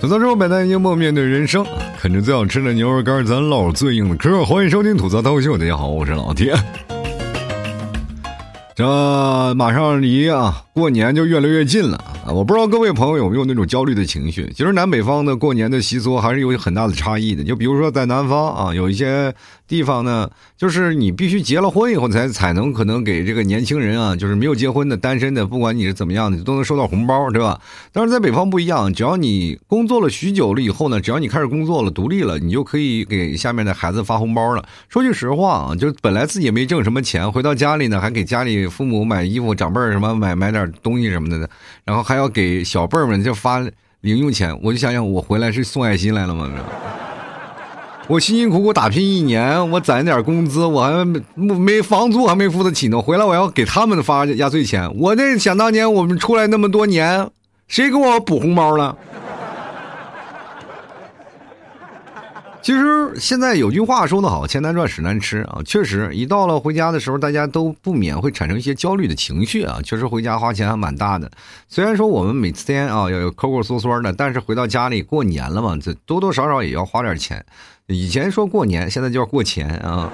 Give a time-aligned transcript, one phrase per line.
[0.00, 1.66] 吐槽之后，百态幽默面对人生，
[2.00, 4.44] 啃着最好吃的牛肉干，咱唠最硬的嗑。
[4.44, 6.54] 欢迎收听吐槽脱口秀，大家好，我是老铁。
[8.76, 12.00] 这马上离啊过年就越来越近了
[12.32, 14.50] 我不知道各位朋友有没有那种焦虑的情绪。
[14.54, 17.42] 其实南北方的过年的习俗还是有很大的差异的。
[17.44, 19.34] 就比如说在南方啊，有一些
[19.66, 27.60] 地方呢，就是你必须结了婚以后才才能可能给这个年轻人啊，就是没有结婚的单身的，不管你是怎么样的，都能收到红包，对吧？
[27.92, 34.64] 但是在北方不一样，只要你工作了许久了以后呢，只要你开始工作了、独立了，你就可以给下面的孩子发红包了。
[34.88, 38.66] 说句实话啊，就本来自己也没挣什么钱，回到家里呢，还给家里。
[38.66, 41.48] 父母买衣服，长辈什么买买点东西什么的，
[41.84, 43.60] 然后还要给小辈儿们就发
[44.00, 44.58] 零用钱。
[44.62, 46.50] 我就想想，我回来是送爱心来了吗？
[48.08, 53.00] 我辛辛苦苦打拼一年，我攒点工资，我还没没房租还没付得起呢。
[53.00, 54.90] 回来我要给他们发压岁钱。
[54.98, 57.30] 我那想当年我们出来那么多年，
[57.66, 58.96] 谁给我补红包了？
[62.68, 65.62] 其实现在有句话说得好，钱难赚，屎难吃啊！
[65.64, 69.80] 确实，一到了回家的时候，大家都不免会产生一些焦虑的情绪啊。
[69.82, 71.30] 确实，回家花钱还蛮大的。
[71.66, 77.42] 虽然说我们每天啊要抠抠缩缩的，但是回到家里过年了嘛，这多多少少也要花点钱。
[77.86, 80.12] 以前说过年，现在就要过钱啊！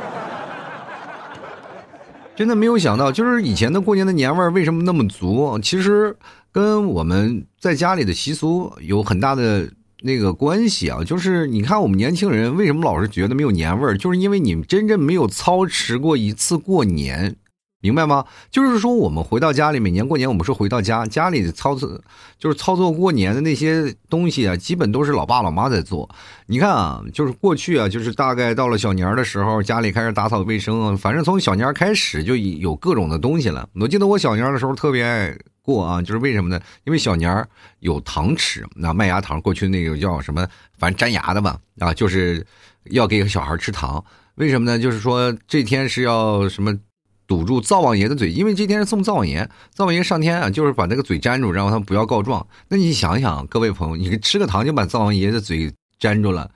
[2.37, 5.59] 真的没有想到，就是以前的过年的年味儿为什么那么足？
[5.61, 6.17] 其实
[6.53, 9.69] 跟我们在家里的习俗有很大的。
[10.07, 17.37] 那个关系啊，就是你看我们年轻人为什么老是觉得没有年味儿，就是因为你们真正没有操持过一次过年，
[17.81, 18.27] 明白吗？
[18.51, 21.99] 就是说我们回到家里，每年过年我们说回到家，家里的操作
[22.39, 26.07] 就是操作过年的那些东西啊，基本都是老爸老妈在做。
[26.49, 33.67] 你看啊，就是过去啊，就是大概到了小年儿的时候，家里开始打扫卫生，反正从小年开始就有各种的东西了。
[33.81, 35.35] 我记得我小年儿的时候特别爱。
[35.65, 36.61] 过啊，就是为什么呢？
[36.85, 37.49] 因为小年儿
[37.81, 40.47] 有糖吃，那麦芽糖，过去那个叫什么，
[40.79, 42.47] 反正粘牙的吧，啊，就是
[42.91, 44.05] 要给小孩吃糖。
[44.35, 44.79] 为什么呢？
[44.79, 46.79] 就是说这天是要什么
[47.27, 52.47] 堵住灶王爷的嘴，因为这天是送灶王爷，灶王爷上天啊，就是把那个嘴粘住，然后他不要告状。
[52.69, 56.51] 那你想想，各位朋友，你吃个糖就把灶王爷的嘴粘住了，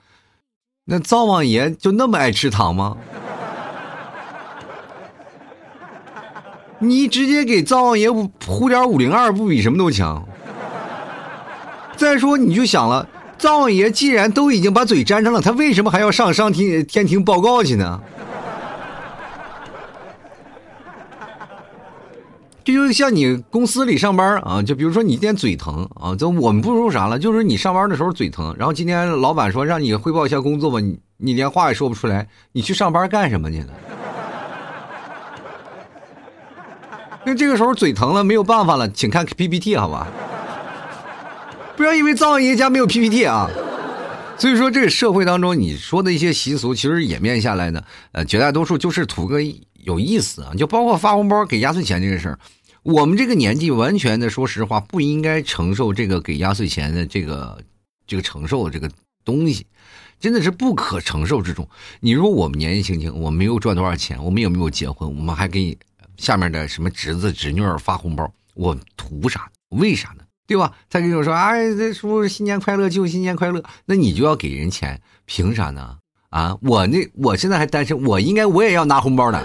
[0.85, 2.95] 那灶王爷就那么爱吃糖吗？
[6.79, 10.25] 你直接给灶王爷呼点五零二，不比什么都强？
[11.97, 13.07] 再说，你就想了，
[13.37, 17.99] 灶王爷既然都已经把嘴粘上了，他为什么还要上上天天庭报告去呢？
[22.63, 33.73] 这就像你公司里上班啊，就比如说你今天嘴疼啊，就我们不说啥了，就是你上班的时候嘴疼，然后今天老板说让你汇报一下工作吧，你你连话也说不出来，你去上班干什么去了？
[37.29, 40.07] 那这个时候嘴疼了，没有办法了，请看 PPT 好吧？
[41.77, 43.47] 不要因为藏爷家没有 PPT 啊！
[44.35, 49.39] 所以说，这个社会当中你说的一些习俗，其实演变下来呢，呃，绝大多数就是图个
[49.75, 50.53] 有意思啊。
[50.57, 52.39] 就包括发红包、给压岁钱这个事儿，
[52.81, 57.59] 我们这个年纪完全的，说实话，不应该承受这个给压岁钱的这个
[58.07, 58.89] 这个承受这个
[59.23, 59.67] 东西，
[60.19, 61.69] 真的是不可承受之重。
[61.99, 65.77] 你说我们年纪轻轻，我们没有赚多少钱，我们也没有结婚，我们还给你。
[66.19, 69.49] 下面的什么侄子侄女儿发红包，我图啥？
[69.69, 70.23] 为啥呢？
[70.45, 70.71] 对吧？
[70.89, 75.95] 他跟我说：“哎，这叔叔新年快乐，舅新年快乐。”那你就要给人钱，凭啥呢？
[76.29, 79.41] 啊，我那我现在还单身，我应该我也要拿红包的。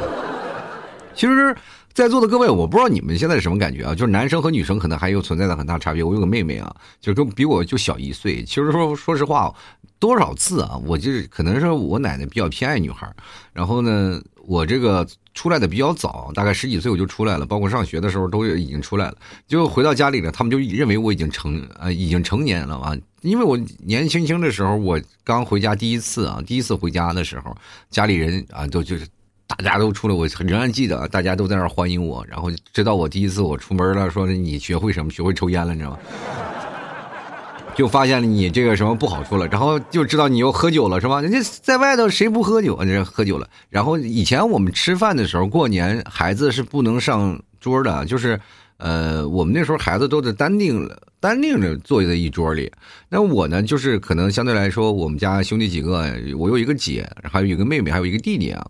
[1.15, 1.55] 其实，
[1.93, 3.95] 在座的各位，我不知道你们现在是什么感觉啊？
[3.95, 6.03] 就是男生和女生可能还有存在的很大差别。
[6.03, 8.43] 我有个妹妹啊，就跟比我就小一岁。
[8.43, 9.55] 其实说说实话，
[9.99, 13.11] 多少次啊，我就是可能是我奶奶比较偏爱女孩，
[13.53, 15.07] 然后呢，我这个。
[15.35, 19.17] 出来的比较早，大概十几岁我就出来了，包括上学的时候都已经出来了。
[19.49, 22.97] 就回到家里了，他们就认为我已经成呃已经成年了啊。
[23.23, 27.53] 因为我年轻轻的时候，我刚回家第一次啊，第一次回家的时候，
[27.91, 29.05] 家里人啊都就是
[29.49, 35.11] 大家都出来，我仍然记得大家都在那儿欢迎我，然后知道我第一次我出门了，说你学会什么？
[35.11, 35.99] 学会抽烟了，你知道吗？
[37.75, 41.21] 就发现了你这个什么不好处了，然后就知道你又喝酒了，是吧？
[41.21, 42.79] 人家在外头谁不喝酒？
[42.81, 43.49] 人家喝酒了。
[43.69, 48.41] 然后以前我们吃饭的时候，过年孩子是不能上桌的，就是。
[48.79, 50.91] 呃，我们那时候孩子都是单定，
[51.21, 52.71] 单定着坐在一桌里。
[53.09, 58.67] 那我呢，就是可能相对来说，我们家兄弟几个，我有一个姐，还有一个妹妹，还有一个弟弟啊。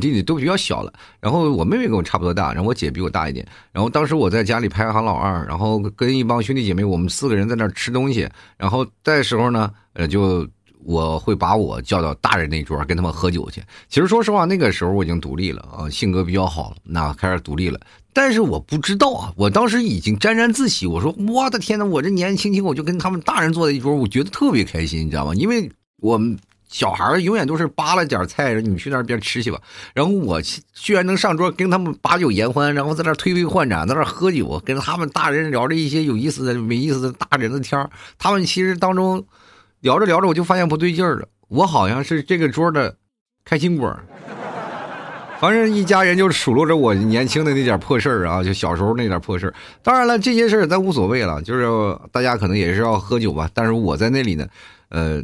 [0.00, 0.90] 弟弟都比较小了。
[1.20, 3.46] 然后我妹妹跟我差不多大，然后我姐比我大一点。
[3.72, 8.26] 然后当时我在家里排行老二，然后跟一帮兄弟姐妹，我们四个人在那吃东西。
[8.56, 10.48] 然后在时候呢，呃，就
[10.84, 13.62] 我会把我叫到大人那桌跟他们喝酒去。
[13.88, 17.78] 其实说实话，那个时候我已经独立了啊，性格比较好了，那开始独立了。
[18.12, 20.86] 但是我不知道啊，我当时已经沾沾自喜。
[20.86, 25.34] 我说我的天呐，我这年轻轻我就跟他们大人坐在一桌，我觉得特别开心，你知道吗？
[25.34, 25.70] 因为
[26.00, 26.38] 我们。
[26.72, 29.60] 小孩永远都是扒了点菜，你去那边吃去吧。
[29.92, 30.40] 然后我
[30.72, 39.22] 居然能上桌跟他们把酒言欢，然后在那推杯换盏，在那喝酒，跟他们大人聊着一些有意思的、没意思的大人的天他们其实当中
[39.82, 41.28] 聊着聊着，我就发现不对劲儿了。
[41.48, 42.96] 我好像是这个桌的
[43.44, 43.94] 开心果。
[45.38, 49.54] 反正一家人就数落着我年轻的那点破事儿啊，就小时候那点破事儿。
[49.82, 51.66] 当然了，这些事儿咱无所谓了，就是
[52.10, 53.50] 大家可能也是要喝酒吧。
[53.52, 54.46] 但是我在那里呢，
[54.88, 55.22] 呃。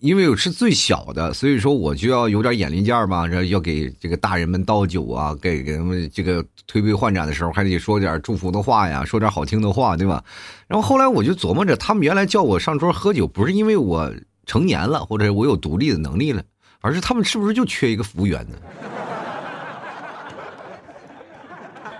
[0.00, 10.22] 因为我是最小的，所以说我就要有点眼力劲儿嘛，然后要给这个大人们倒酒啊，给给他们这个推杯换盏的时候，还得说点祝福的话呀，说点好听的话，对吧？
[10.68, 14.12] 然后后来我就琢磨着，他们原来叫我上桌喝酒，不是因为我
[14.44, 16.42] 成年了，或者我有独立的能力了，
[16.82, 18.58] 而是他们是不是就缺一个服务员呢？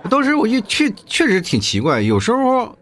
[0.11, 2.77] 当时我就确确实挺奇怪，有时候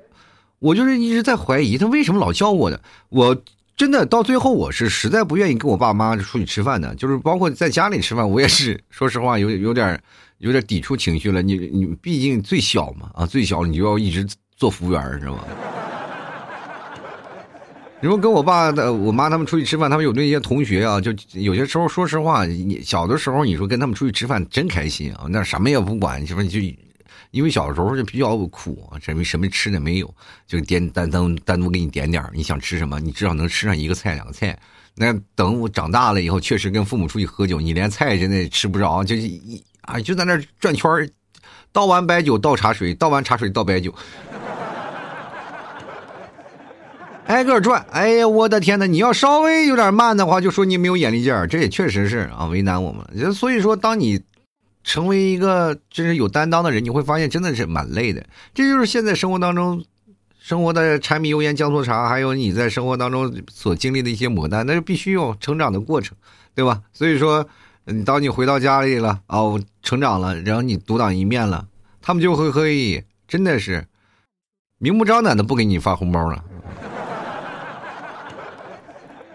[0.58, 2.76] 我就是一直在怀疑他为什么老叫我呢？
[3.10, 3.40] 我。
[3.76, 10.00] 真的到最后，我是实在不愿意跟我爸妈出去吃饭的，就是包括在家里吃饭，我也是说实话有有点
[10.38, 11.42] 有点抵触情绪了。
[11.42, 14.24] 你你毕竟最小嘛，啊最小你就要一直
[14.56, 15.42] 做服务员，知道吗？
[18.00, 26.60] 你说跟我爸的我妈他们出去吃饭，他们有那些同学啊，就有些时候说实话，你小的时候你说跟他们出去吃饭真开心啊，那什么也不管，什么就。
[27.34, 30.14] 因为小时候就比较苦，什么什么吃的没有，
[30.46, 34.56] 就点单单单独给你点点你想吃什么，你至少能吃上一个菜两个菜。
[34.94, 40.88] 那等我长大了以后，确实跟父母出去喝酒，你连菜真的吃不着，就一啊就在那转圈
[41.72, 43.92] 倒完白酒倒茶水，倒完茶水倒白酒，
[47.26, 47.84] 挨个转。
[47.90, 48.86] 哎呀，我的天哪！
[48.86, 53.34] 你要稍微有点慢的话，就说你没有眼力劲儿，这也确实是啊，为难我们。
[53.34, 54.22] 所以说，当你。
[54.84, 58.24] 成为一个真是有担当的人，你会发现真的是蛮累的。
[58.52, 59.82] 这就是现在生活当中，
[60.38, 66.16] 生活的柴米油盐酱醋茶，还有你在生活当中所经历的一些磨难，那是必须有成长的过程，
[66.54, 66.82] 对吧？
[66.92, 67.48] 所以说，
[67.86, 71.66] 你当你回到家里了，哦，成长了，然后你独当一面了，
[72.02, 73.86] 他们就会可以真的是
[74.78, 76.44] 明目张胆的不给你发红包了。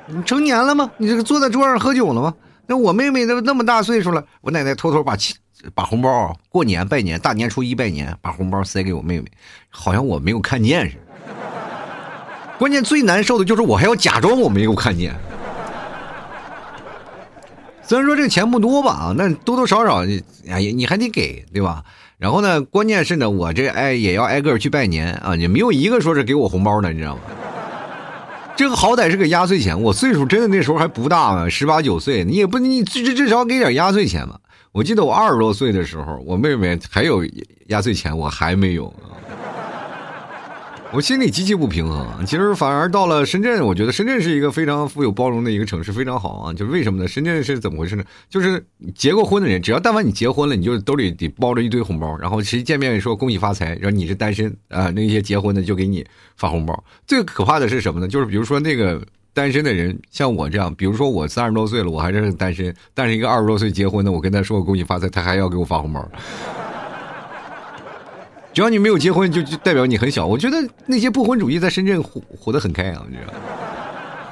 [0.05, 0.91] 你成年了吗？
[0.97, 2.35] 你这个坐在桌上喝酒了吗？
[2.69, 5.35] 那我妹妹都那么大岁数了，我奶奶偷偷把钱、
[5.73, 9.25] 把红包过年拜年，大年初一拜年，把红包塞给我妹妹，
[9.69, 11.01] 好像我没有看见似的。
[12.59, 15.15] 关键最难受的就是我还要假装我没有看见。
[17.81, 20.05] 虽然说这个钱不多吧，啊，那多多少少，
[20.47, 21.83] 哎，你还得给，对吧？
[22.19, 27.21] 然后呢，关键是呢，我这哎也要挨个去拜年啊，也没有一个说是给我红包的，你知道吗？
[28.59, 34.37] 这个好歹是个压岁钱，我岁数真的那时候还不大嘛，十八九岁，你也不你至至少给点压岁钱吧。
[34.73, 37.23] 我记得我二十多岁的时候，我妹妹还有
[37.67, 38.93] 压岁钱，我还没有。
[40.91, 42.25] 我心里极其不平衡。
[42.25, 46.53] 其实反而到了深圳，我觉得深圳是一个非常富有包容的一个城市，非常好啊。
[46.53, 47.07] 就是为什么呢？
[47.07, 48.03] 深圳是怎么回事呢？
[48.27, 48.65] 就是
[48.95, 56.03] 结过婚的人，只要但凡你结婚了，你就兜里得包着一堆红包，然后谁见面说恭喜发财，然后你是单身啊，那些结婚的就给你
[56.37, 56.83] 发红包。
[57.05, 58.07] 最可怕的是什么呢？
[58.07, 58.99] 就是比如说那个
[59.31, 66.09] 单身的人，像我这样，比如说我三十多岁了，我还是单身，但是一个二十多岁结婚的，我跟他说恭喜发财，他还要给我发红包。
[68.51, 70.25] 只要你没有结婚，就就代表你很小。
[70.25, 70.57] 我觉得
[70.87, 73.23] 那些不婚主义在深圳活活得很开啊，你知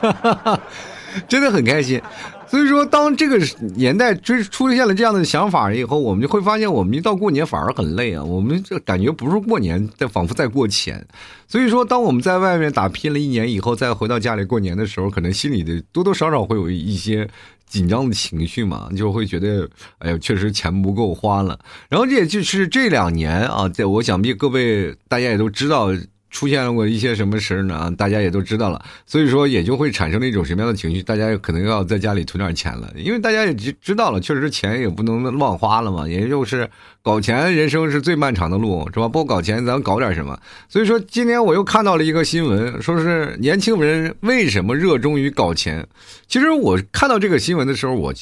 [0.02, 0.60] 道，
[1.28, 2.02] 真的很开心。
[2.48, 3.38] 所以说，当这个
[3.76, 8.24] 年代追出现了这样的想法以后，我们就会发现，我们一到过年反而很累啊。
[8.24, 11.06] 我们这感觉不是过年，但仿佛在过钱。
[11.48, 17.28] 所以说，当我们在外面打拼了一年以后，再回到家里过年的时候，可能心里的多多少少会有一些。
[17.68, 19.70] 紧张的情绪嘛，就会觉得，
[20.00, 21.60] 哎呀，确实钱不够花了。
[21.90, 25.90] 然后这也就是这两年啊，在我想必各位大家也都知道。
[26.30, 27.92] 出现过一些什么事儿呢？
[27.98, 31.02] 大家也都知道了，所以说也就会产生了一种什么样的情绪？
[31.02, 36.08] 大家可能要在家里存点钱了，因为大家也知知道了，确实钱也不能乱花了嘛。
[36.08, 36.70] 也就是
[37.02, 39.08] 搞钱，人生是最漫长的路，是吧？
[39.08, 40.38] 不搞钱，咱搞点什么？
[40.68, 45.88] 所以说，今天我又看到了一个新闻，说是年轻人为什么热衷于搞钱？
[46.28, 48.14] 其实我看到这个新闻的时候，我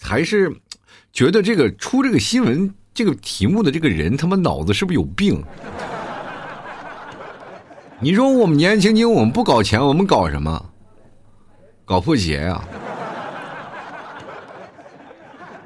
[0.00, 0.52] 还是
[1.12, 5.42] 觉得这个出这个新闻这个题目的这个人，他妈脑子是不是有病？
[8.00, 10.70] 你说我们年轻轻，我们不搞钱，我们搞什么？
[11.84, 12.62] 搞破鞋呀？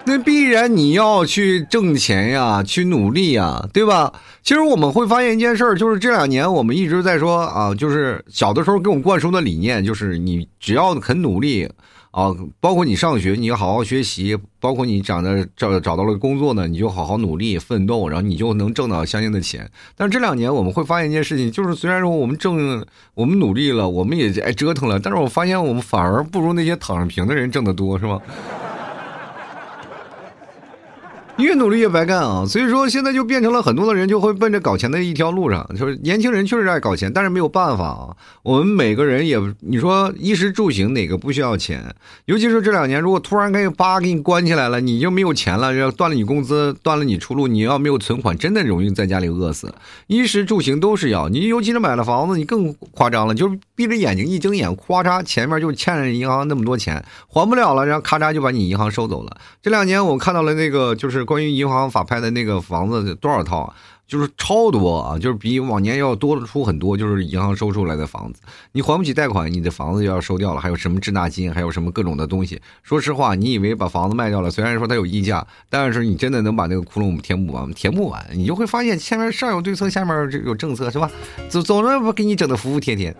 [0.05, 4.13] 那必然你要去挣钱呀，去努力呀，对吧？
[4.43, 11.69] 其实我们会发现一件事儿，就是这两年我们一直在说啊，就是小的时候给我们灌输的理念，就是你只要肯努力。
[12.19, 19.71] 啊，包括你上学，你要好好学习；包括你长得找找到了工作呢，你就好好努力奋斗，然后你就能挣到相应的钱。
[19.95, 22.85] 但是这两年我们会发现一件事情，就是虽然说我们挣，
[23.15, 28.21] 我们努力了，我们也爱折腾了，但是我发现我们反而不如那些躺着平的人挣得多，是吗？
[31.39, 32.45] 越努力越白干啊！
[32.45, 38.17] 所以说现在就变成了很多的人就会奔着搞钱的一条路上，就是年轻人确实爱搞钱，但是没有办法啊。
[38.43, 41.95] 我们每个人也，你说衣食住行哪个不需要钱？
[42.25, 49.73] 尤其是这两年，如果突然给叭给你关起来了，你就没有钱了，要断了你工资，断了你出路，你要没有存款，真的容易在家里饿死。
[50.09, 59.37] 衣食住行都是要，你尤其是买了房子，你更夸张了，就是闭着眼睛一睁眼，咵嚓前面就欠着银行那么多钱，还不了了，然后咔嚓就把你银行收走了。
[59.63, 61.28] 这两年我看到了那个就是。
[61.29, 63.75] 关于银行法拍的那个房子多少套啊？
[64.07, 66.97] 就是超多啊，就是比往年要多出很多。
[66.97, 68.41] 就是银行收出来的房子，
[68.73, 70.61] 你还不起贷款，你的房子就要收掉了。
[70.63, 72.59] 还有什么滞纳金，还有什么各种的东西。
[72.83, 77.71] 说实话，你以为把房子卖掉了，虽然说它有溢价，但是你真的能把那个窟窿填补完？
[77.75, 81.11] 填不完，你就会发现前面上有对策，下面有政策，是吧？
[81.51, 83.15] 总总是给你整的服服帖帖。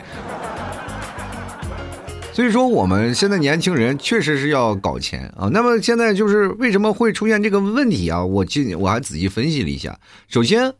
[2.39, 5.49] 所以说，我们现在年轻人确实是要搞钱啊。
[5.53, 8.25] 那么现在就是为什么会出现这个问题啊？
[8.25, 9.99] 我今我还仔细分析了一下。
[10.29, 10.73] 首先，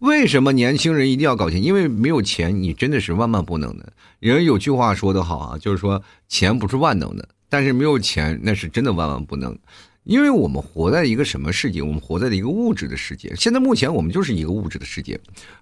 [0.00, 1.64] 为什么年轻人一定要搞钱？
[1.64, 3.90] 因为没有钱，你真的是万万不能的。
[4.20, 9.58] 人有句话说得好啊，就是说钱不是万能的，但是没有钱那是真的万万不能。
[10.04, 11.80] 因为我们活在一个什么世界？
[11.80, 13.32] 我们活在一个物质的世界。
[13.36, 15.18] 现在目前我们就是一个物质的世界，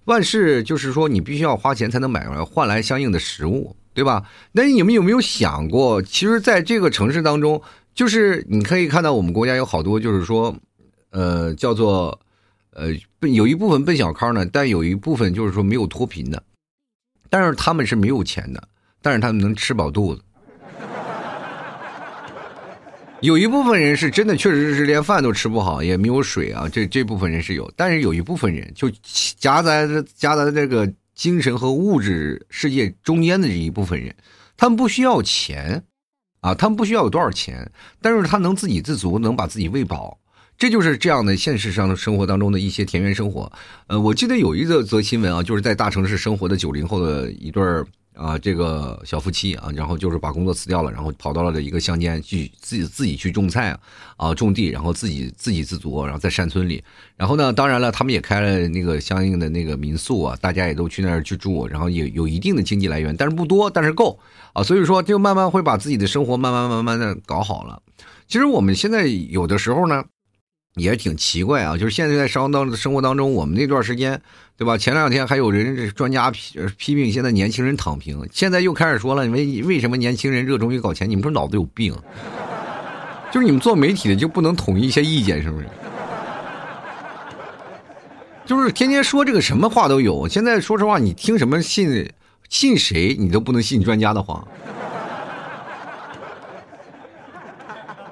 [0.07, 3.77] 万事就是说你必须要花钱才能买回来换来相应的食物。
[3.95, 4.25] 对吧？
[4.51, 7.63] 那你们有没有想过，其实在这个城市当中，
[7.95, 10.55] 就是你可以看到我们国家有好多，就是说，
[11.11, 12.21] 呃，叫做，
[12.73, 12.89] 呃，
[13.21, 16.43] 有一部分奔小康的，但有一部分就是说没有脱贫的，
[17.31, 18.61] 但是他们是没有钱的，
[19.01, 20.21] 但是他们能吃饱肚子。
[23.23, 28.91] 有一部分人是真的，确实是连饭都吃不好，也没有水啊，这这部分人是有，但是有一部分人就
[29.39, 29.87] 夹在
[30.17, 30.93] 夹在这个。
[31.15, 34.15] 精神和物质世界中间的这一部分人，
[34.57, 35.85] 他们不需要钱，
[36.41, 40.19] 啊，他们不需要有多少钱，但是他能自给自足，能把自己喂饱，
[40.59, 43.53] 这就是这样的现实上的生活当中的一些田园生活。
[43.87, 47.63] 呃，我记得有一则则新闻啊，就是在大城市生活的九零后的一对。
[48.15, 53.81] 啊，这个小夫妻啊，然后就是把工作辞掉了，然后跑到了一个乡间去自己自己去种菜啊，
[54.17, 56.83] 啊种地，然后自己自给自足，然后在山村里，
[57.17, 64.19] 然后呢，当然了，他们也开了那个相应的那个民宿啊，大家也都去那儿去住，然后也有一定的经济来源，但是不多，但是够
[64.53, 67.83] 啊，所以说就慢慢会把自己的生活慢慢慢慢的搞好了。
[68.29, 70.05] 其实我们现在有的时候呢。
[70.75, 74.21] 也挺奇怪啊，就是现在在生当生活当中，我们那段时间，
[74.57, 74.77] 对吧？
[74.77, 81.09] 前两天还有人专家批批评现在年轻人躺平，现在又开始说了，为为什么年轻人热衷于搞钱？
[81.09, 81.95] 你们说脑子有病？
[83.31, 85.67] 就是你们做媒体的就不能统一一些意见，是不是？
[88.45, 90.29] 就是天天说这个什么话都有。
[90.29, 92.13] 现在说实话，你听什么信
[92.49, 94.47] 信谁，你都不能信专家的话。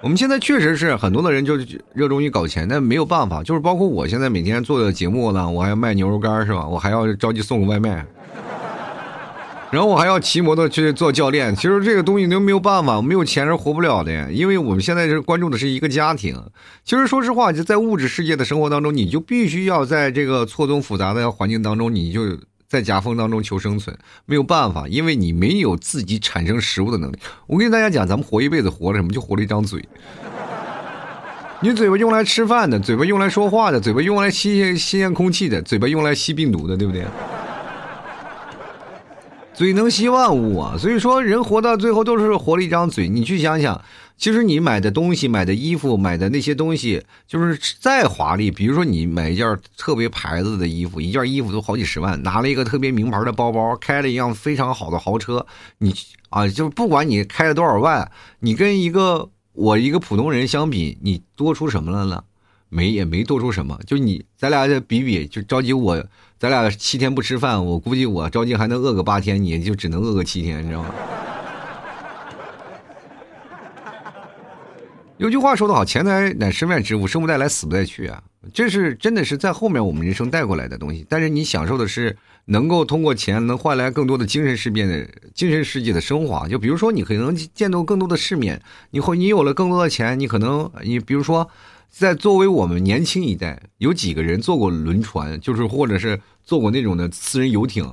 [0.02, 1.56] 我们现在确实是很多的人就
[1.94, 6.66] 热衷于搞钱，但没有办法，就是包括我现在每天做的节目呢，我还要卖牛肉干是吧？
[6.66, 8.04] 我还要着急送个外卖，
[9.70, 11.54] 然后我还要骑摩托去做教练。
[11.54, 16.36] 其实这个东西都没有办法，没有钱是活不了的，因为我们现在是关注的是一个家庭。
[16.84, 22.22] 其实说实话，就在物质世界的生活当中，你就必须要在这个错综复杂的环境当中，你就。
[22.72, 27.18] 在夹缝当中求生存，没有办法，因为你没有自己产生食物的能力。
[27.46, 29.12] 我跟大家讲，咱们活一辈子活了什么？
[29.12, 29.86] 就活了一张嘴。
[31.60, 37.04] 你嘴巴用来吃饭的，嘴巴用来说话的，嘴巴用来吸新鲜空气的，嘴巴用来吸病毒的，对不对？
[39.54, 40.76] 嘴能吸万物啊！
[40.78, 43.08] 所以说，人活到最后都是活了一张嘴。
[43.08, 43.80] 你去想想。
[44.18, 55.44] 其实你买的东西、买的衣服、买的那些东西，就是再华丽，比如说你买一件特别牌子的衣服，一件衣服都好几十万；拿了一个特别名牌的包包，开了一辆非常好的豪车，
[55.78, 55.92] 你
[56.28, 62.22] 啊，就是不管你开了多少万，你跟一个我一个普通人相比，你多出什么了呢？
[62.68, 63.76] 没，也没多出什么。
[63.88, 66.00] 就你，咱俩再比比，就着急我，
[66.42, 70.90] 咱俩七天不吃饭，我估计我着急还能饿个八天，你就只能饿个七天，你知道吗？
[75.18, 78.20] 有句话说得好，钱财乃身外之物，生不带来，死不带去啊！
[78.52, 81.06] 这是真的是在后面我们人生带过来的东西。
[81.08, 86.48] 但是你享受的是能够通过钱能换来更多的精神世界的精神世界的升华。
[86.48, 91.48] 就比如说，你可能见到更多的世面，你会你有了更多的钱，你可能你比如说，
[91.92, 97.86] 在作为我们年轻一代，有几个人坐过轮船，就是或者是坐过那种的私人游艇，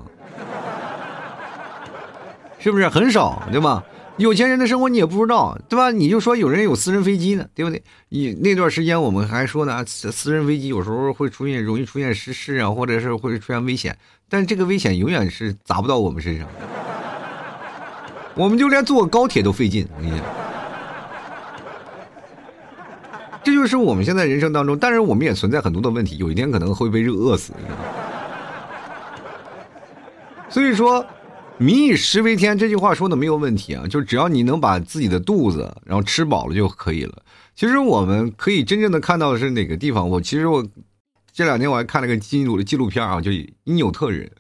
[2.60, 3.84] 是不是很少，对吧？
[4.16, 5.92] 有钱人的生活你也不知道，对吧？
[5.92, 7.84] 你就说有人有私人飞机呢，对不对？
[8.08, 13.98] 你那段时间我们还说呢，私人飞机有时候会出现容易出现失事啊，或者是会出现危险，
[14.30, 16.48] 但这个危险永远是砸不到我们身上，
[18.34, 19.86] 我们就连坐高铁都费劲。
[19.98, 20.26] 我跟你讲，
[23.50, 27.84] 这就是我们现在人生当中，但是我们也存在很多的问题，有一天可能会被热饿死，你知道吗？
[30.50, 31.06] 所以说。
[31.62, 37.22] 民以食为天，这句话说的没有问题啊，就只要你能把自己的肚子然后吃饱了就可以了。
[37.54, 40.10] 其实我们可以真正的看到的是哪个地方？
[40.10, 40.66] 我其实我
[41.34, 44.32] 这两天我还看了个纪录纪录片啊，就因纽特人，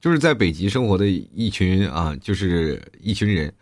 [0.00, 3.52] 就是在北极生活的一群啊，就是一群人，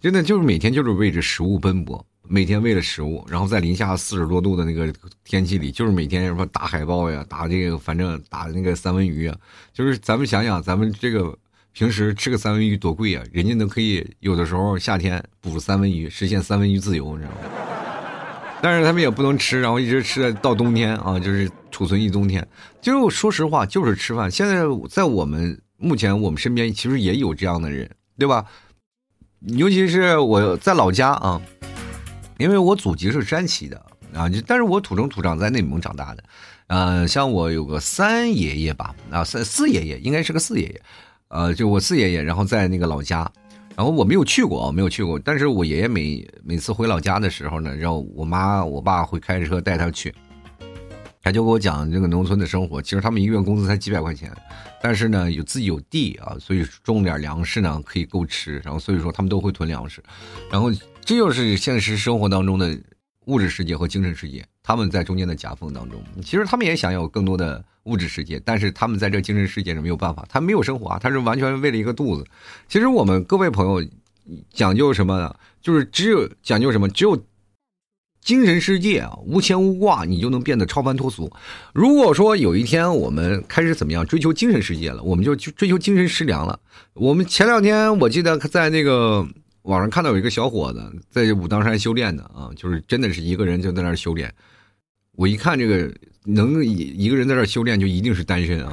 [0.00, 4.92] 真的就是每天就是为着食物奔波，每天为了食物，然后在零下四十多度的那个
[5.24, 9.36] 天气里，就是每天什么打海豹呀，打这个反正打那个三文鱼啊，
[9.72, 11.36] 就是咱们想想咱们这个。
[11.76, 13.24] 平时吃个三文鱼多贵啊！
[13.32, 17.36] 人家都可以有的时候夏天捕三文鱼，实现三文鱼自由，你知道吗？
[18.62, 22.46] 但是他们也不能吃，然后一直吃到冬天啊，就是储存一冬天。
[22.80, 24.30] 就说实话，就是吃饭。
[24.30, 28.46] 现在在我们目前我们身边其实也有这样的人，对吧？
[29.40, 31.42] 尤其是我在老家啊，
[32.38, 33.76] 因为我祖籍是山西的
[34.14, 36.24] 啊，但是我土生土长在内蒙长大的。
[36.66, 40.82] 呃，像我有个三爷爷吧，啊，三四爷爷应该是个四爷爷。
[41.28, 43.30] 呃，就我四爷爷，然后在那个老家，
[43.76, 45.18] 然后我没有去过，没有去过。
[45.18, 50.14] 但是我爷爷每每次回老家的时候呢，然后我妈我爸会开着车带他去，
[51.22, 52.80] 他就给我讲这个农村的生活。
[52.80, 54.32] 其实他们一个月工资才几百块钱，
[54.80, 58.60] 但是呢有自己有地啊，所以种点粮食呢可以够吃。
[58.64, 60.02] 然后所以说他们都会囤粮食，
[60.50, 60.70] 然后
[61.04, 62.78] 这就是现实生活当中的
[63.26, 67.64] 物质世界和精神世界，他们在中间的夹缝当中，其实他们也想要更多的。
[67.84, 72.24] 物质世界，但是他们在这精神世界是没有办法，他没有生活啊，他是完全为了一个肚子。
[72.66, 73.86] 其实我们各位朋友
[74.48, 75.36] 讲究什么呢？
[75.60, 76.88] 就是只有讲究什么？
[76.88, 77.22] 只有
[78.22, 81.30] 精神世界啊，无牵无挂，你就能变得超凡脱俗。
[81.74, 86.58] 如果说有一天我们开始怎么样追求精神世界了，我们就去追求精神食粮了。
[86.94, 89.28] 我们前两天我记得在那个
[89.64, 94.32] 网上看到有一个小伙子在武当山修炼的啊，就是真的是一个人就在那儿修炼。
[95.12, 95.92] 我一看这个。
[96.26, 98.72] 能一一个人在这修炼，就一定是单身啊！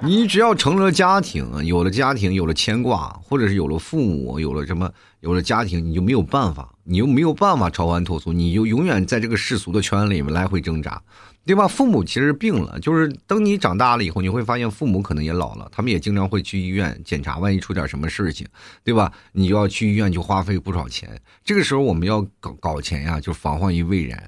[0.00, 11.02] 你只要成了家庭，有了家庭，有了牵挂，或者是有了父母，有了什么，有了家庭，你就没有办法，你又没有办法超凡脱俗，你就永远在这个世俗的圈里面来回挣扎。
[11.46, 11.68] 对吧？
[11.68, 18.46] 父母其实病了，就是等你长大了以后，你会发现父母可能也老了，他们也经常会去医院检查，万一出点什么事情，
[18.82, 19.12] 对吧？
[19.32, 21.20] 你就要去医院，就花费不少钱。
[21.44, 24.18] 这个时候我们要搞搞钱呀，就防患于未然，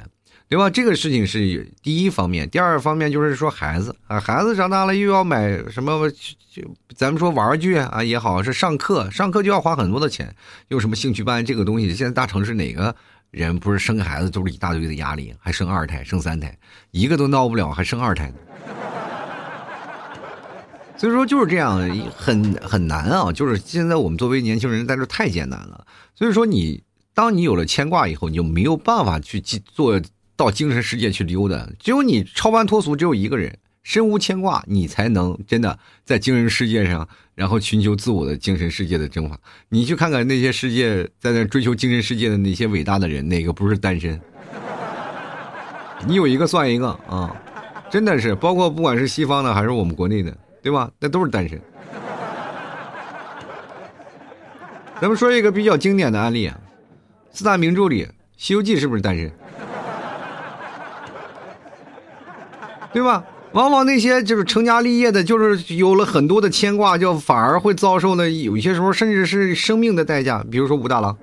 [0.48, 0.68] 对吧？
[0.68, 6.10] 这个事情是第一方面，第二方面就是说孩子啊，孩子长大了又要买什么，
[6.52, 6.62] 就
[6.94, 10.34] 咱们说玩具啊也好，是上课，上课就要花很多的钱，
[10.68, 12.94] 有什么兴趣班这个东西，现在大城市哪个？
[13.30, 16.56] 人不是生孩子都是一大堆的压力，还生二胎、生三胎，
[16.90, 18.34] 一个都闹不了，还生二胎呢。
[20.96, 21.78] 所以说就是这样，
[22.16, 23.30] 很很难啊。
[23.30, 25.86] 就是现在我们作为年轻人在这太艰难了。
[26.14, 30.00] 所以说你当你有了牵挂以后，你就没有办法去做
[30.36, 31.68] 到精神世界去溜达。
[31.78, 33.58] 只有你超凡脱俗，只有一个人。
[33.86, 39.38] 身无牵挂，你才能真的在精神世界上，然后寻求自我的精神世界的蒸发。
[39.68, 44.20] 你去看看那些世界在那追求精神世界的那些伟大的人，哪个不是单身？
[46.04, 47.32] 你有一个算一个啊！
[47.88, 50.90] 真的是，包括不管是西方的还是我们国内的，对吧？
[50.98, 51.56] 那都是单身。
[55.00, 56.58] 咱们说一个比较经典的案例啊，
[57.30, 58.04] 四大名著里
[58.36, 59.30] 《西游记》是不是单身？
[62.92, 63.24] 对吧？
[63.56, 70.44] 往往那些就是成家立业的，就是有了很多的牵挂，就反而会遭受呢，有些时候甚至是生命的代价。
[70.50, 71.16] 比如说武大郎，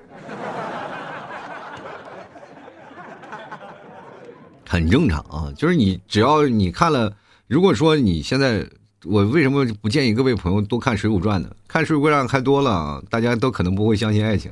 [4.67, 5.53] 很正常啊。
[5.55, 7.13] 就是你只要你看了，
[7.47, 8.65] 如果说你现在，
[9.05, 11.51] 我为什么不建议各位朋友多看《水浒传》呢？
[11.67, 14.49] 看《水浒传》看多了，大家都可能不会相信爱情。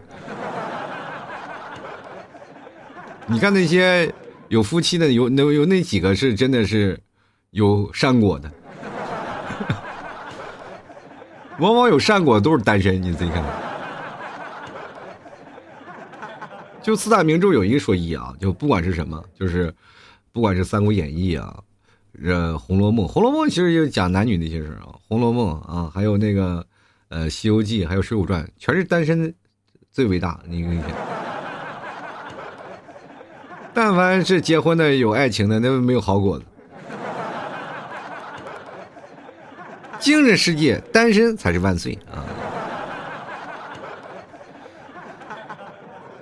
[3.25, 4.13] 你看那些
[4.49, 6.99] 有夫妻的，有有有那几个是真的是。
[7.51, 8.49] 有善果的，
[11.59, 13.51] 往往有善果的都是单身，你自己看看。
[16.81, 19.73] 就四大名著有一说一啊，就不管是什么，就是
[20.31, 21.59] 不管是《三国演义》啊，
[22.23, 26.65] 呃，《红楼梦》，《红楼梦》其实就讲男女那些事啊，《红楼梦》啊，还有那个
[27.09, 29.35] 呃，《西游记》，还有《水浒传》，全是单身
[29.91, 30.39] 最伟大。
[30.47, 30.83] 你看，
[33.73, 36.45] 但凡是结婚的、有爱情的，那没有好果子。
[40.01, 42.25] 精神世界单身才是万岁啊。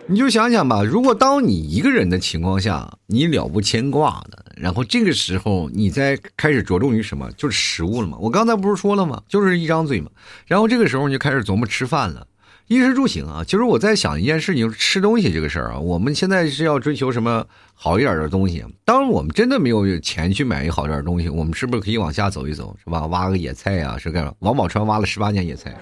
[0.06, 7.32] 你就想想吧如果当你一个人的情况下你了无牵挂的然后这个时候你再开始着重于什么？
[7.38, 8.18] 就是食物了嘛。
[8.20, 10.10] 我刚才不是说了嘛就是一张嘴嘛。
[10.46, 12.26] 然后这个时候你就开始琢磨吃饭了。
[12.70, 13.44] 衣食住行啊。
[13.44, 18.64] 其实我在想一件事情，吃东西这个事儿啊，我们现在是要追求什么好一点的东西。
[18.86, 23.08] 当我们真的没有钱去买一好点的东西，我们是不是可以往下走一走，是吧？
[23.08, 24.32] 挖个野菜啊，是干？
[24.40, 25.76] 王宝钏挖了十八年野菜。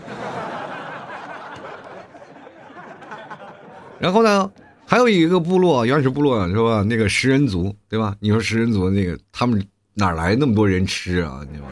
[3.99, 4.49] 然后呢，
[4.85, 6.83] 还有一个部落，原始部落是吧？
[6.87, 8.15] 那个食人族，对吧？
[8.21, 9.61] 你说食人族那个，他们
[9.93, 11.41] 哪来那么多人吃啊？
[11.51, 11.65] 你说，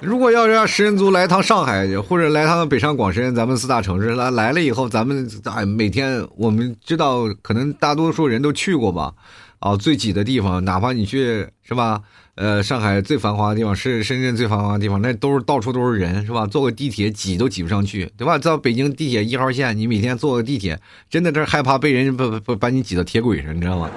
[0.00, 9.12] 如果要是让食人族来趟上海，或者来趟北上广深，咱们四大城市来来了以后，咱们哎，每天我们知道，可能大多数人都去过吧？
[9.58, 12.00] 啊，最挤的地方，哪怕你去是吧？
[12.36, 16.46] 呃，上海最繁华的地方是深圳最繁华的地方，那都是到处都是人，是吧？
[16.46, 18.38] 坐个地铁挤都挤不上去，对吧？
[18.38, 23.90] 到北京地铁一号线，你每天坐个地铁，真的这害怕被人不不把你挤到铁轨上，你知道吗？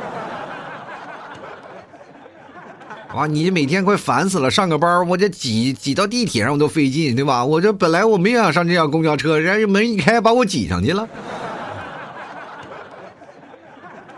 [3.15, 7.45] 哇，你这每天快烦死了，上个班我这挤挤到地铁上我都费劲，对吧？
[7.45, 11.08] 我这本来我没想上这辆公交车，人家门一开把我挤上去了。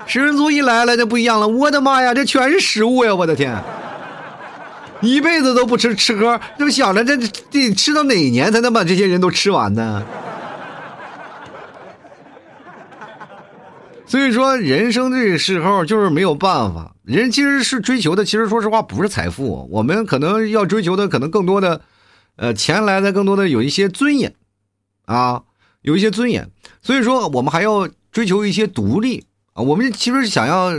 [0.05, 3.13] 食人族一来了就不一样了，我的妈呀，这全是食物呀！
[3.13, 3.61] 我的天。
[5.01, 7.17] 一辈子都不吃吃喝，就想着这
[7.51, 10.01] 得吃到哪年才能把这些人都吃完呢？
[14.05, 16.94] 所以说，人生这个时候就是没有办法。
[17.05, 21.81] 人其实是追求的，其实说实话不是财富，我们可能要追求的可能更多的，
[22.35, 24.33] 呃，钱来的更多的有一些尊严，
[25.05, 25.43] 啊，
[25.81, 26.49] 有一些尊严。
[26.81, 29.61] 所以说，我们还要追求一些独立啊。
[29.61, 30.71] 我们其实想要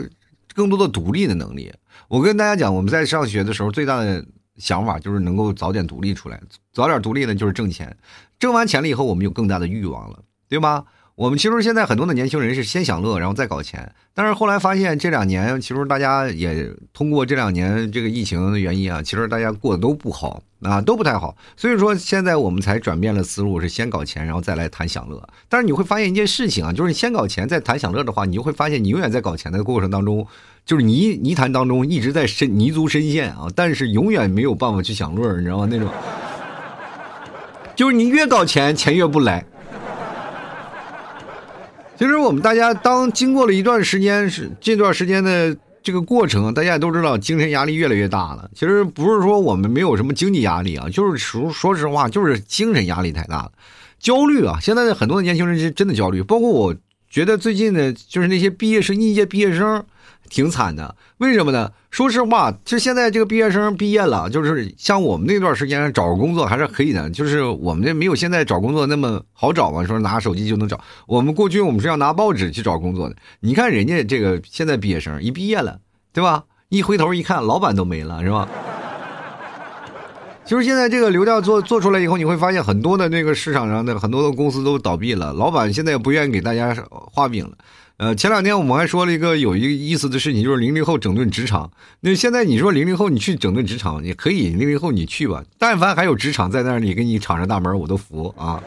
[0.53, 1.73] 更多的独立的能力。
[2.09, 4.25] 我跟大家讲，我们在上学的时候，最大的
[4.57, 6.41] 想法就是能够早点独立出来，
[6.73, 7.97] 早点独立呢，就是挣钱，
[8.41, 10.85] 挣完钱了以后，我们有更大的欲望了，对吗？
[11.17, 13.91] 我们其实现在很多的年轻人是先享乐，然后再搞钱。
[14.13, 21.35] 但是后来发现这两年，其实大家也通过这两年这个疫情的原因啊，其实大家过得都不好啊，都不太好。
[21.57, 25.27] 所以说现在我们才转变了思路，是先搞钱，然后再来谈享乐。
[25.49, 30.27] 但是你会发现一件事情啊，就是你先搞钱再谈享乐的话，你就会发现你永远在搞钱的过程当中，
[30.67, 35.67] 就是泥泥潭当中一直在深泥足深陷啊，但是永远没有办法去享乐，你知道吗？
[35.71, 35.89] 那种，
[37.75, 39.43] 就是你越搞钱，钱越不来。
[41.99, 48.51] 其实我们大家当经过了一段时间是这段时间的这个过程，大家也都知道精神压力越来越大了。
[48.55, 53.53] 其实不是说我们没有什么经济压力啊，就是说说实话，就是精神压力太大了，
[53.99, 54.59] 焦虑啊。
[54.61, 56.75] 现在的很多的年轻人是真的焦虑，包括我
[57.09, 59.85] 觉得最近的，就是那些毕业生、应届毕业生。
[60.29, 61.71] 挺惨的，为什么呢？
[61.97, 70.79] 说实话，就现在这个毕业生毕业了，就是像我们那段时间找工作还是可以的，就是我们这没有现在找工作那么好找嘛，说拿手机就能找。
[71.07, 73.17] 我们过去我们是要拿报纸去找工作的。
[73.41, 75.79] 你看人家这个现在毕业生一毕业了，
[76.13, 76.45] 对吧？
[76.69, 78.47] 一回头一看，老板都没了，是吧？
[80.45, 87.57] 就是现在这个流调做做出来以后，你会发现很多的那个市场上的很多的公司都倒闭了，老板现在也不愿意给大家画饼了。
[87.99, 91.71] 呃，前两天我们还说了一个有一个意思的事情，就是零零后整顿职场。
[92.01, 95.43] 那现在你说零零后你去整顿职场也可以，零零后你去吧。
[95.59, 98.63] 但凡还有职场在那里给你敞着大门，我都服啊。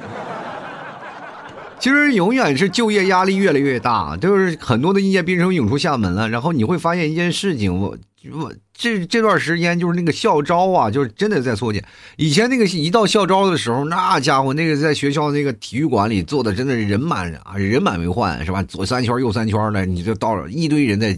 [1.79, 6.27] 其实永远是就业压力越来越大，就是很多的应届毕业生涌出厦门了。
[6.27, 7.95] 然后你会发现一件事情，我
[8.33, 11.83] 我这这段时间就是那个校招啊，就是真的在缩减。
[12.17, 18.61] 以前那个一到校招的时候，那家伙那个在学校那个体育馆里坐的真的是人满啊，人满为患，是吧？
[18.63, 21.17] 左三圈右三圈的，你就到了一堆人在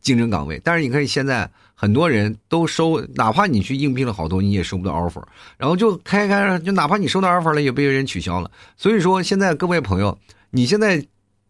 [0.00, 0.60] 竞争岗位。
[0.64, 1.50] 但是你看现在。
[1.80, 5.22] 很多人都收，哪怕你去应聘了好多，你也收不到 offer，
[5.56, 8.50] 然后就开开，就哪怕你收到 offer 了，也被人取消了。
[8.76, 10.18] 所以说，现在各位朋友，
[10.50, 11.06] 你现在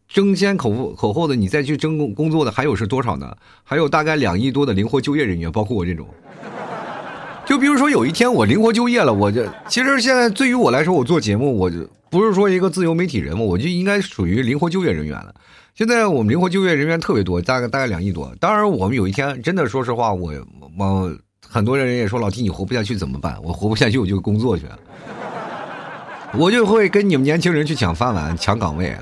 [0.09, 3.37] 争先口口后的，你再去争工工作的还有是多少呢？
[3.62, 6.09] 还有大概两亿多的灵活就业人员，包括我这种。
[7.44, 11.79] 就比如说有一天我灵活就业了，我就其实现在对于我来说，我做节目，我就
[12.11, 15.35] 不是说一个自由媒体人嘛，我就应该属于灵活就业人员了。
[15.75, 18.35] 现在我们灵活就业人员特别多，大概大概两亿多。
[18.40, 20.33] 当然，我们有一天真的说实话，我
[20.79, 21.16] 我
[21.47, 23.38] 很多人也说老弟你活不下去怎么办？
[23.42, 24.64] 我活不下去我就工作去，
[26.35, 28.94] 我就会跟你们年轻人去抢饭碗、抢岗位，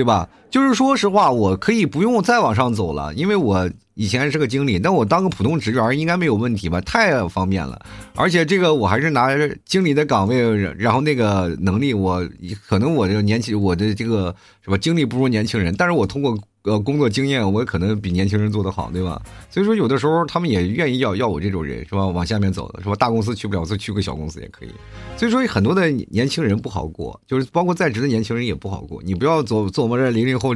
[0.00, 0.28] 对吧？
[0.50, 3.70] 就是说实话，我可以不用再往上走了，因为我。
[3.94, 6.80] 以前是个经理，那我当个普通职员应该没有问题吧？
[6.80, 7.78] 太方便了，
[8.14, 9.28] 而且这个我还是拿
[9.66, 10.40] 经理的岗位，
[10.78, 12.26] 然后那个能力，我
[12.66, 14.34] 可能我这个年轻，我的这个
[14.64, 14.78] 什么？
[14.78, 19.20] 经历不如年轻人，但是我通过呃工作经验，我可能比年轻人做得好，对吧？
[19.50, 22.06] 所以说有的时候他们也愿意要要我这种人，是吧？
[22.06, 22.94] 往下面走的是吧？
[22.96, 24.70] 大公司去不了，就去个小公司也可以。
[25.16, 29.02] 所以说很多的年轻人不好过，就是包括在职的年轻人也不好过。
[29.04, 30.54] 你不要做做我们这零零后，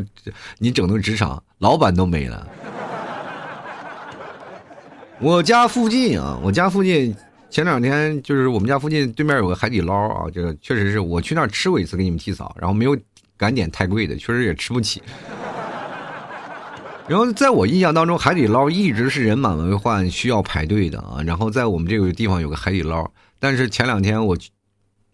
[0.59, 2.47] 你整顿职场，老板都没了。
[5.21, 7.14] 我家附近啊，我家附近
[7.49, 12.99] 前两天就是我们家附近对面有个海底捞啊，这个确实是我去那儿吃过一次，给你们替嫂，然后没有
[13.37, 15.01] 敢点太贵的，确实也吃不起。
[17.07, 21.23] 然后在我印象当中，海底捞一直是人满为患，需要排队的啊。
[21.23, 23.07] 然后在我们这个地方有个海底捞，
[23.38, 24.37] 但是前两天我，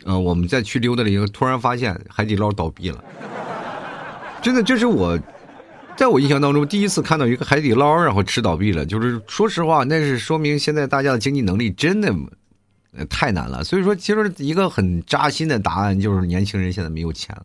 [0.05, 3.03] 呃，我们再去溜达了以后，突然发现海底捞倒闭了。
[4.41, 5.19] 真的，这是我。
[5.97, 12.11] 在我印象当中，第一次看到一个海底捞然后吃倒闭了，就是说实话，那是说明现在大家的经济能力真的
[13.11, 13.63] 太难了。
[13.63, 17.45] 所以说，其实一个很扎心的答案就是年轻人现在没有钱了。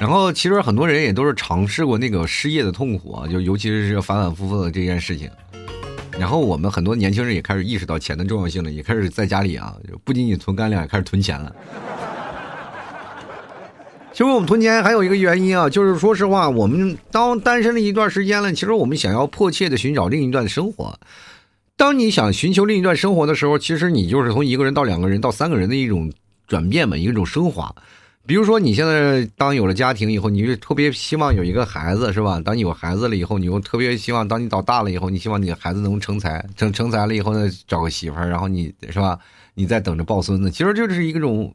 [0.00, 5.30] 然后，其实很多人也都是尝试过那个失业的痛苦啊，就尤其是反反复复的这件事情。
[6.18, 11.54] 然后，我们很多年轻人也开始意识到钱的重要性了，也开始在家里啊，不仅仅存干粮，也开始囤钱了。
[14.12, 20.98] 其实我们囤钱还有一个原因啊，就是说实话，我们当单身了一段时间了，其实我们想要迫切的寻找另一段生活。
[21.76, 26.12] 当你想寻求另一段生活的时候，其实你就是从一个人到两个人到三个人的一种
[26.46, 27.74] 转变嘛，一种升华。
[28.26, 32.40] 比如说你现在当有了家庭以后，你就特别希望有一个孩子，是吧？
[32.40, 39.18] 当你有孩子了以后，你又特别希望，当你长大了以后，你希望你的孩子能成才，成成才了以后呢，找个媳妇儿，然后你是吧？
[39.54, 41.54] 你在等着抱孙子，其实就是一个种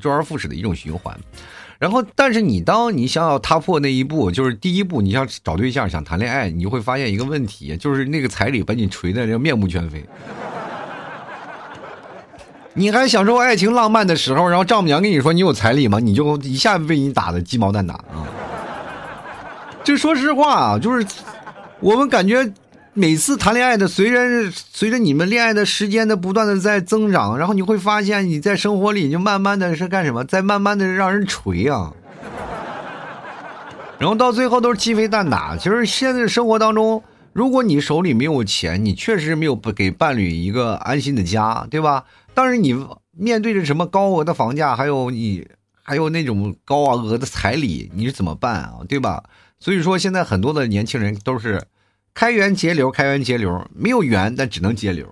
[0.00, 1.16] 周而复始的一种循环。
[1.78, 10.04] 然后，但是你当你想要踏破那一步，就是第一步，你想找对象、想谈恋爱，你就会发现一个问题，就是那个彩礼把你锤的这面目全非。
[12.74, 15.98] 你还享受爱情浪漫的时候，然后丈母娘跟你说你有彩礼吗？
[15.98, 18.26] 你就一下被你打的鸡毛蛋打啊！
[19.82, 21.06] 就说实话啊，就是
[21.80, 22.52] 我们感觉。
[22.96, 31.92] 每次谈恋爱的，随着随着你们恋爱的时间的不断的在增长，然后你会发现你在生活里就慢慢的是干什么，在慢慢的让人锤啊，
[33.98, 35.56] 然后到最后都是鸡飞蛋打。
[35.56, 42.04] 其实现在生活当中，如果你手里没有钱，你确实没有给伴侣一个安心的家，对吧？
[42.34, 42.74] 但是你
[43.12, 45.46] 面对着什么高额的房价，还有你
[45.82, 48.78] 还有那种高额的彩礼，你是怎么办啊？
[48.88, 49.22] 对吧？
[49.58, 51.62] 所以说现在很多的年轻人都是。
[52.16, 55.04] 开源节流，开源节流，没有源，但只能节流。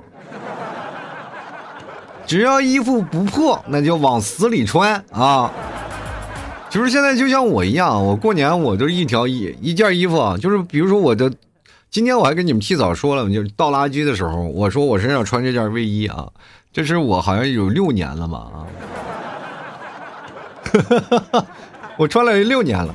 [2.25, 5.51] 只要衣服不破，那就往死里穿啊！
[6.71, 11.29] 就是现在，就像我一样，我过年我就一条一一件衣服，就是比如说我的，
[11.91, 16.29] 今天我还跟你们提早说了，就是倒垃圾的时候，我说我身上穿这件卫衣啊，
[16.73, 18.51] 这是我好像有六年了嘛
[21.33, 21.47] 啊，
[21.99, 22.95] 我穿了六年了。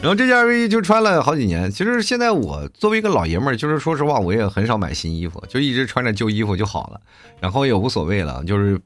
[0.00, 1.70] 然后这件卫衣就穿了好几年。
[1.70, 7.00] 其实现在我作为一个老爷们儿，就是说实话，我也很少买新衣服，就一直穿着旧衣服就好了。
[7.40, 8.78] 然后也无所谓了，就是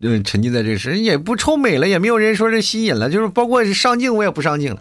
[0.00, 4.80] 嗯，沉浸在这时也不臭美了，也没有人说是吸引了，就是包括上镜我也不上镜了。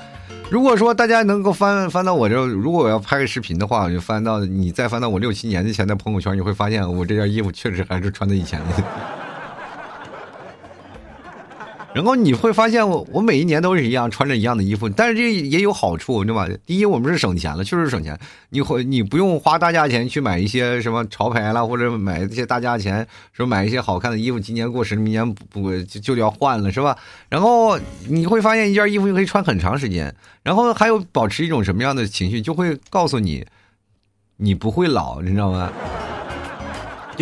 [0.51, 9.20] 如果说大家能够翻翻到我这，如果我要拍个视频的话，我就翻到你再翻到我六七年前的朋友圈，你会发现我这件衣服确实还是穿的以前的。
[11.93, 16.47] 然后你会发现，我我每一年都是一样穿着一样的衣服，但是这也有好处，对吧？
[16.65, 18.17] 第一，我们是省钱了，确实省钱。
[18.49, 26.97] 你会你不用花大价钱去买一些什么潮牌啦，或者买一些大价钱，说买一些好看的衣服，今年过时，明年不就就要换了，是吧？
[27.27, 27.77] 然后
[28.07, 33.45] 你会发现，一件衣服就可以穿很长时间，然后还有保持一种什么样的情绪，就会告诉你，
[34.37, 35.69] 你不会老，你知道吗？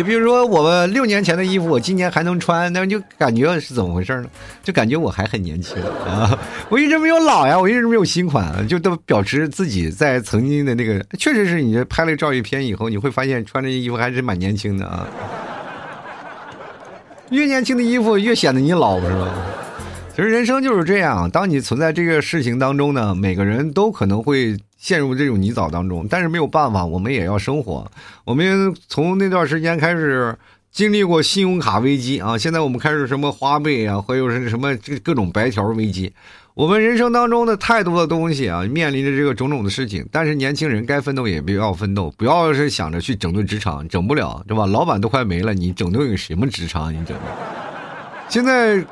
[0.00, 4.30] 就比如说，我们六年前的衣服，我今年还能穿，那就感觉是怎么回事呢？
[4.62, 5.76] 就感觉我还很年轻
[6.08, 6.38] 啊！
[6.70, 11.04] 我一直没有老呀，我一直没有新款，就都表示自己在曾经的那个。
[11.18, 15.06] 确实是你拍了照片以后，你会发现穿这衣服还是蛮年轻的啊。
[17.28, 19.28] 越年轻的衣服越显得你老，是吧？
[20.14, 24.56] 其实人生就是这样，当你存在这个事情当中呢，每个人都可能会。
[24.80, 27.86] 陷入这种泥沼当中，但是没有办法，我们也要生活。
[28.24, 30.34] 我们从那段时间开始
[30.72, 36.10] 经历过信用卡危机啊，现在我们开始什么花呗啊，或者是什么这各种白条危机。
[36.54, 40.08] 我们人生当中的太多的东西啊，面临着这个种种的事情。
[40.10, 44.64] 但是年轻人该奋斗也不要奋斗，不要是想着去整顿职场，整不了，对吧？
[44.64, 46.90] 老板都快没了，你整顿什么职场？
[46.90, 47.14] 你整？
[48.30, 48.82] 现在。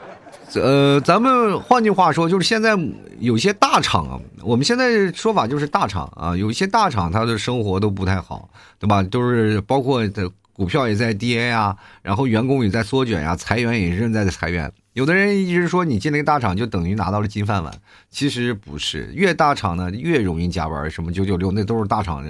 [0.55, 2.77] 呃，咱们换句话说，就是现在
[3.19, 9.03] 有些大厂啊，我们现在说法就是大厂啊，有一些大厂，它的生活都不太好，对吧？
[9.03, 14.73] 都是包括的股票也在跌呀，然后员工也在缩卷呀，裁员也是在裁员。
[14.95, 17.73] 有的人一直说你进那个大厂就等于拿到了金饭碗，
[18.11, 22.27] 其实不是，越大厂呢越容易加班，什么九九六那都是大厂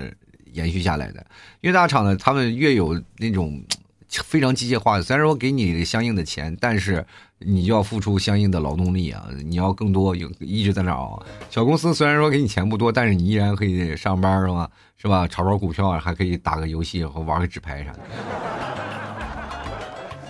[0.52, 1.24] 延续下来的。
[1.60, 3.62] 越大厂呢，他们越有那种
[4.10, 7.04] 非常机械化的，虽然说给你相应的钱，但是
[7.40, 11.22] 你就要付出相应的劳动力啊，你要更多有一直在那熬。
[11.50, 14.70] 小公司虽然说给你钱不多，但是你依然可以上班是吧？
[14.96, 15.28] 是吧？
[15.28, 17.98] 炒炒股票啊还可以打个游戏和玩个纸牌啥的。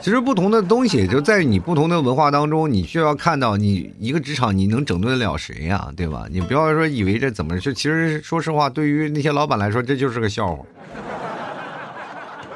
[0.00, 5.90] 其实不同的东西就在你不同的文化当中，你需要看到你一个职场你能整顿得了谁呀？
[5.96, 6.26] 对吧？
[6.30, 10.64] 你不要说以为这怎么就其实说实话，对于那些老板来说，这就是个笑话。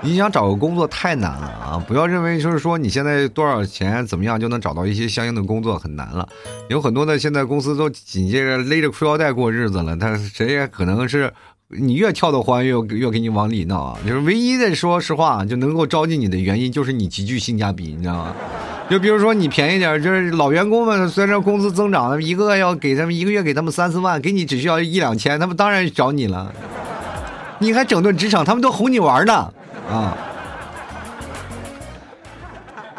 [0.02, 1.84] 你想找个工作太难了啊！
[1.86, 6.28] 不要认为就是说你现在多少钱怎么样就能找到一些相应的工作很难了。
[6.68, 11.32] 有很多的现在公司都紧接着勒着裤腰带过日子了，他谁也可能是。
[11.74, 13.98] 你越跳得欢，越越给你往里闹啊！
[14.06, 18.36] 就是唯一的，说实话，就能够招进你的原因，就是你极具性价比，你知道吗？
[18.90, 26.52] 就比如说你便宜点，就是老员工们，随着工资增长，一个要给他们一个月给他们三四万，给你只需要一两千，他们当然找你了。
[27.58, 29.50] 你还整顿职场，他们都哄你玩呢，
[29.88, 30.16] 啊！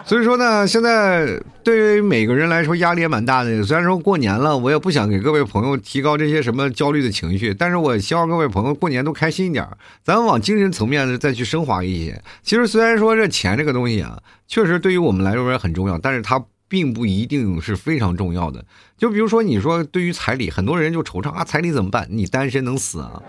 [0.05, 3.63] 所以说呢，现在对于每个人来说压力也蛮大的。
[3.63, 9.65] 虽然说过年了，我也不想给各位朋友提高这些什么焦虑的情绪，但是我希望各位朋友过年都开心一点。
[10.03, 12.21] 咱们往精神层面的再去升华一些。
[12.43, 18.63] 其实虽然说这钱这个东西啊，确实对于我们来说也很重要，但是它并不一定是非常重要的。
[18.97, 22.05] 就比如说你说对于彩礼，很多人就惆怅啊，彩礼怎么办？
[22.09, 23.23] 你单身能死啊？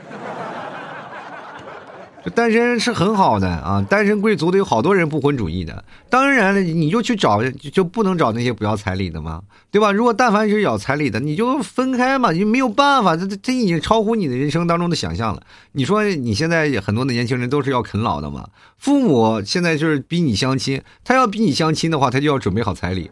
[2.30, 5.84] 单身是很好的啊，单身贵族的有好多人不婚主义的。
[6.08, 9.42] 当然了，你就去找，就不能找那些不要彩礼的吗？
[9.70, 9.92] 对吧？
[9.92, 15.42] 如果但凡是要彩礼的，你就分开嘛，就没有办法，这这这已经超乎你的人生当中的想象了。
[15.72, 18.48] 你说你现在很多的年轻人都是要啃老的嘛？
[18.78, 23.10] 父母现在就是逼你相亲，他要逼你相亲的话，他就要准备好彩礼，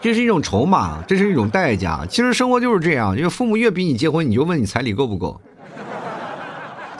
[0.00, 2.06] 这是一种筹码，这是一种代价。
[2.08, 5.40] 其实生活就是这样，因为父母越逼你结婚，你就问你彩礼够不够。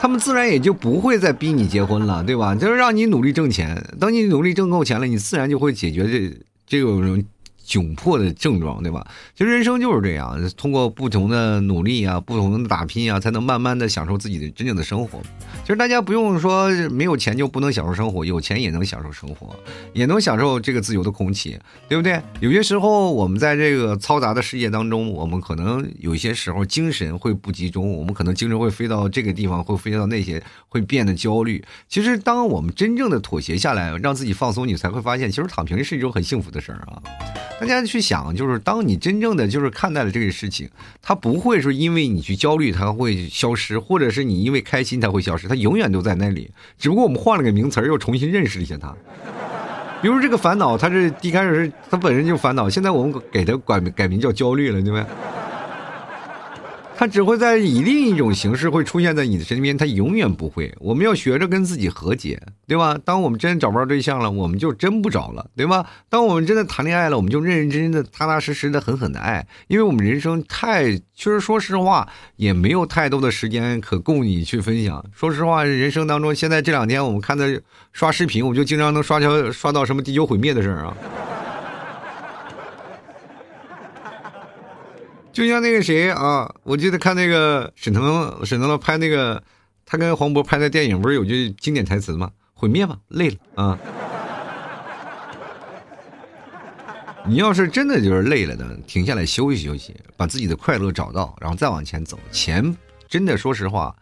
[0.01, 2.55] 他们自然也就不会再逼你结婚了，对吧？
[2.55, 6.35] 就是让你努力挣钱，等你努力挣够钱了，你自然就会解决这
[6.65, 7.23] 这种。
[7.63, 9.05] 窘迫的症状，对吧？
[9.33, 15.21] 其实人生就是这样，通过不同的努力啊，不同的打拼啊，才能慢慢的享受自己的真正的生活。
[15.61, 19.55] 其实大家不用说没有钱就不能享受生活，有钱也能享受生活，
[19.93, 22.21] 也能享受这个自由的空气，对不对？
[22.39, 31.63] 有些时候我们在这个嘈杂的世界当中，我们可能有些时候精神会不集中，我们可能精神会飞到这个地方，会飞到那些，会变得焦虑。
[31.87, 37.01] 其实当我们真正的妥协下来，让自己放松，你才会发现，其实躺平是一种很幸福的事儿啊。
[37.61, 40.67] 大家去想，就是当你真正的就是看待了这个事情，
[41.01, 46.49] 它不会说因为你去焦虑它会消失，或者是你因为开心它会消失，他永远都在那里。
[46.77, 48.95] 只不过我们换了个名词儿，又重新认识了一下他。
[50.01, 55.05] 比如这个烦恼，它是一开始是它本身就烦恼，现在我们给他改改名叫焦虑了，对不对？
[57.01, 60.71] 他只会在以另一种形式会出现在你的身边，他永远不会。
[60.77, 62.95] 我们要学着跟自己和解，对吧？
[63.03, 65.83] 当我们真找不着对象了，我们就真不找了，对吧？
[66.09, 70.95] 当我们真的谈恋爱了，我们就认认真真的、踏踏实实的、狠狠的爱，因为我们人生太……
[70.95, 75.03] 其实说实话，也没有太多的时间可供你去分享。
[75.11, 77.59] 说实话，人生当中，现在这两天我们看的
[77.91, 80.95] 刷视频，我就经常能刷条刷到什么地球毁灭的事儿啊。
[85.31, 89.41] 就像那个谁啊，我记得看那个沈腾，沈腾拍那个，
[89.85, 92.31] 他跟黄渤拍的电影，不是有句经典台词吗？
[92.53, 93.79] 毁灭吧，累了啊！
[97.25, 102.19] 你要是真的就是累了的，停下来休息休息，把自己的快乐找到，然后再往前走。
[102.31, 102.75] 钱
[103.07, 103.95] 真的，说实话，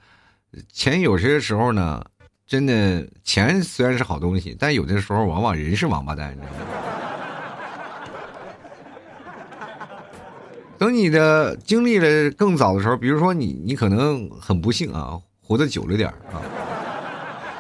[0.72, 2.04] 钱有些时候呢，
[2.48, 6.66] 真的钱虽然是好东西，但有的时候往往人是王八蛋，你知道吗？
[10.80, 16.40] 等你的经历了更早的时候，比如说你，你可能很不幸啊，活得久了点啊，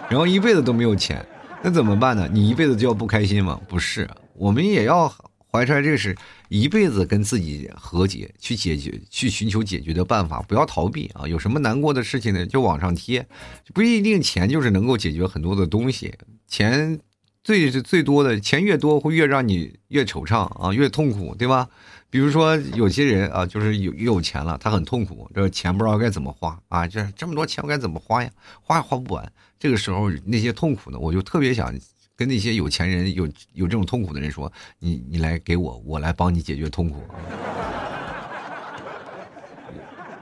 [0.10, 1.23] 然后一辈子都没有钱，
[1.62, 2.29] 那怎么办呢？
[2.32, 3.60] 你一辈子就要不开心吗？
[3.67, 5.13] 不是，我们也要
[5.51, 6.15] 怀揣这是
[6.47, 11.27] 一辈子跟自己和解，去解决，去寻求解决的办法，不要逃避啊！
[11.27, 13.27] 有什么难过的事情呢，就往上贴，
[13.73, 16.13] 不一定钱就是能够解决很多的东西，
[16.47, 16.97] 钱
[17.43, 21.67] 最最多的钱越多，会越让你越惆怅啊，越痛苦，对吧？
[22.10, 28.29] 比如说有些人啊，就是有有钱了，他很痛苦，这钱不知道该怎么花啊，这这么多钱我该怎么花呀？
[28.62, 29.31] 花也花不完。
[29.60, 31.71] 这个时候那些痛苦呢，我就特别想
[32.15, 37.04] 跟那些有钱人、有 有这种痛苦的人说：“你你来给我，我来帮你解决痛苦。”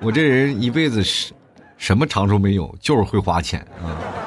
[0.02, 1.34] 我这人一辈子是
[1.78, 4.27] 什么长处没有，就是会花钱啊。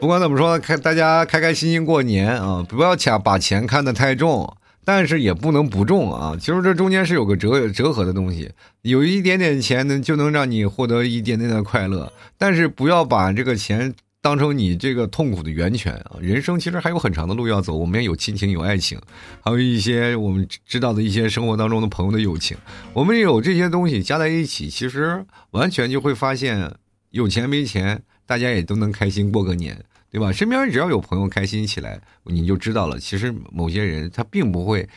[0.00, 6.34] 不管怎么说，开大家开开心心过年啊，不要钱把钱看得太重，但是也不能不重啊。
[6.40, 13.94] 其实这中间是有个折折合的东西，有一点点钱呢，就能让你获得一点点的快乐，但是不要把这个钱。
[14.22, 16.18] 当成你这个痛苦的源泉啊！
[16.20, 19.00] 人生其实还有很长的路要走，我们也有亲情，有爱情，
[19.42, 22.54] 还有一些我们知道的一些生活当中的朋友的友情。
[22.92, 26.70] 我们有这些东西加在一起，其实完全就会发现，
[27.12, 30.32] 有钱没钱，大家也都能开心过个年，对吧？
[30.32, 32.98] 身边只要有朋友开心起来，你就知道了。
[32.98, 34.88] 其实某些人他并不会。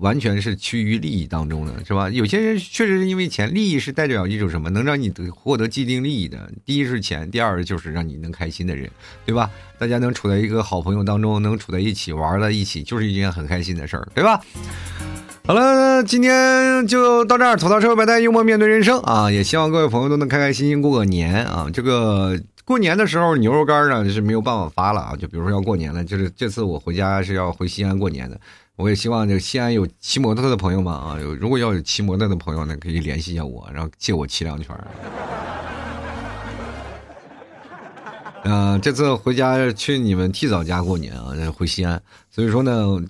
[0.00, 2.10] 完全是趋于利益当中的，是吧？
[2.10, 4.68] 有些人确实是因为钱，利益是代表一种什么？
[4.68, 6.52] 能让你得获得既定利益的。
[6.66, 8.90] 第一是钱，第二就是让你能开心的人，
[9.24, 9.50] 对吧？
[9.78, 14.38] 大家能处在一个好朋友当中，能处在一起玩在一起，就是一件很开心的事儿，对吧？
[15.46, 19.30] 好了，今天就到这儿，吐槽社会百态，幽默面对人生啊！
[19.30, 21.70] 也希望各位朋友都能开开心心过个年啊！
[21.72, 25.14] 这个过年的时候，牛肉干呢就是没有办法发了啊！
[25.14, 28.36] 就比如说要过年了，就是这次我回家是要回西安过年的。
[28.74, 34.76] 我也希望这个西安有骑摩托的朋友们啊，有如果要有骑摩托的朋友呢，可以联系一下我，然后借我骑两圈。
[38.42, 43.00] 嗯，这次回家去你们替嫂家过年啊，回西安，所以说呢。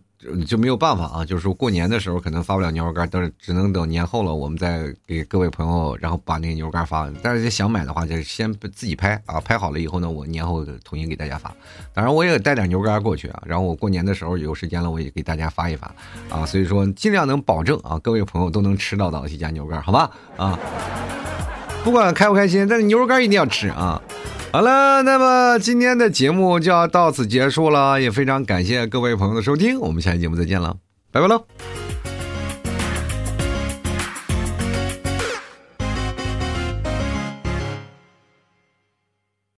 [0.47, 7.11] 就没有办法啊，就是说过年的时候可能发不了牛肉干，但是只能等年后了，我们再给各位朋友，然后把那个牛肉干发。
[7.23, 11.55] 但是想买的话，就先自己拍啊，拍好了以后呢，我年后统一给大家发。
[11.93, 15.95] 当然我也带点牛肉干过去啊，然后我过年的时候有时间了，我也给大家发一发
[16.31, 16.47] 啊。
[16.47, 20.11] 所以说尽量能保证啊，各位朋友都能吃到到一家牛肉干，好吧？
[20.37, 20.59] 啊，
[21.85, 24.01] 不管开不开心，但是牛肉干一定要吃啊。
[24.57, 30.75] 好了，那么今天的节目就要到此结束了，也非常感谢各位朋友的收听，我们下期节目再见了，
[31.13, 31.45] 拜拜喽。